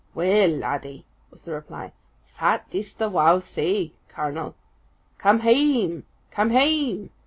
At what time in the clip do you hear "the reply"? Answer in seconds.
1.43-1.91